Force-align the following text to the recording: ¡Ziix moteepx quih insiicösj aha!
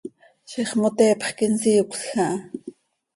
¡Ziix 0.49 0.71
moteepx 0.81 1.29
quih 1.37 1.49
insiicösj 1.49 2.05
aha! 2.13 2.27